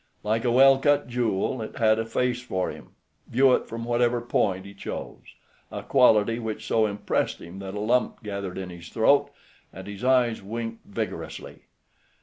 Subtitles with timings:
[0.23, 2.95] Like a well cut jewel, it had a face for him,
[3.27, 5.21] view it from whatever point he chose,
[5.71, 9.29] a quality which so impressed him that a lump gathered in his throat,
[9.71, 11.65] and his eyes winked vigorously.